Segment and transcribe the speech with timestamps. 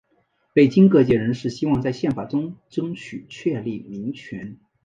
[0.51, 4.57] 北京各界人士希望在宪法中争取确立民权。